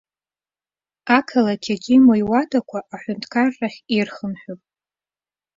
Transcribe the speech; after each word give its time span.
Ақалақь 1.17 1.69
аҿы 1.73 1.93
имоу 1.95 2.17
иуадақәа 2.21 2.79
аҳәынҭқарраахь 2.93 3.79
ирхынҳәып. 3.95 4.61